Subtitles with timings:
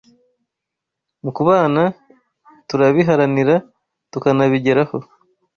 [1.23, 1.83] mu kubana
[2.67, 3.55] turabiharanira
[4.11, 4.97] tukanabigeraho